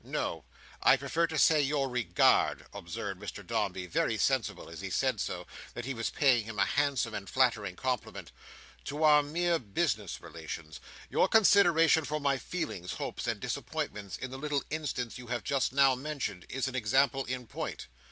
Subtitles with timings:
[0.03, 0.45] "No;
[0.81, 5.45] I prefer to say your regard," observed Mr Dombey; very sensible, as he said so,
[5.75, 8.31] that he was paying him a handsome and flattering compliment,
[8.85, 10.79] "to our mere business relations.
[11.11, 15.71] Your consideration for my feelings, hopes, and disappointments, in the little instance you have just
[15.71, 17.85] now mentioned, is an example in point.